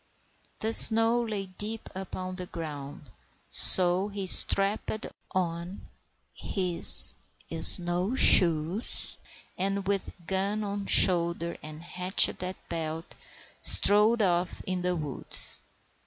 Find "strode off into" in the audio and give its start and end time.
13.61-14.87